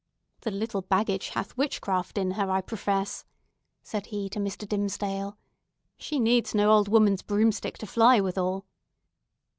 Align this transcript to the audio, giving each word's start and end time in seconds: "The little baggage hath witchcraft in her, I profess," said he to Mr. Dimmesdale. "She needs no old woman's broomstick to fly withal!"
"The 0.39 0.49
little 0.49 0.81
baggage 0.81 1.27
hath 1.29 1.55
witchcraft 1.55 2.17
in 2.17 2.31
her, 2.31 2.49
I 2.49 2.61
profess," 2.61 3.23
said 3.83 4.07
he 4.07 4.29
to 4.29 4.39
Mr. 4.39 4.67
Dimmesdale. 4.67 5.37
"She 5.95 6.19
needs 6.19 6.55
no 6.55 6.71
old 6.71 6.87
woman's 6.87 7.21
broomstick 7.21 7.77
to 7.77 7.85
fly 7.85 8.19
withal!" 8.19 8.65